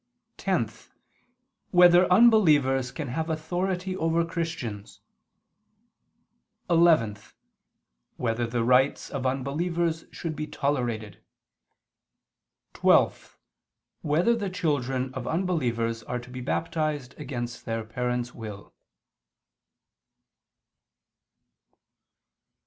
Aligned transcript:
(10) 0.37 0.67
Whether 1.69 2.11
unbelievers 2.11 2.91
can 2.91 3.09
have 3.09 3.29
authority 3.29 3.95
over 3.95 4.25
Christians? 4.25 4.99
(11) 6.71 7.19
Whether 8.17 8.47
the 8.47 8.63
rites 8.63 9.11
of 9.11 9.27
unbelievers 9.27 10.05
should 10.11 10.35
be 10.35 10.47
tolerated? 10.47 11.21
(12) 12.73 13.37
Whether 14.01 14.35
the 14.35 14.49
children 14.49 15.13
of 15.13 15.27
unbelievers 15.27 16.01
are 16.01 16.17
to 16.17 16.31
be 16.31 16.41
baptized 16.41 17.13
against 17.19 17.65
their 17.65 17.85
parents' 17.85 18.33
will? 18.33 18.73